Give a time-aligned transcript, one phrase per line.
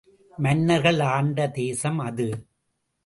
[0.37, 2.27] மன்னர்கள் ஆண்ட தேசம் அது.